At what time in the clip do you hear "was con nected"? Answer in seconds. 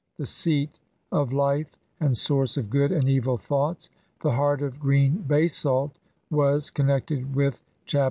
6.39-7.35